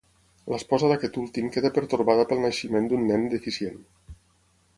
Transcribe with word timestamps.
L'esposa 0.53 0.87
d'aquest 0.91 1.19
últim 1.23 1.51
queda 1.57 1.71
pertorbada 1.77 2.25
pel 2.33 2.43
naixement 2.49 2.89
d'un 2.95 3.07
nen 3.13 3.29
deficient. 3.37 3.79